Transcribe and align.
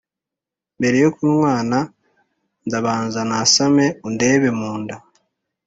mbere 0.79 0.97
yo 1.03 1.09
kunywana, 1.15 1.79
ndabanza 2.65 3.21
nasame 3.29 3.85
undebe 4.07 4.49
mu 4.59 4.71
nda 4.81 4.95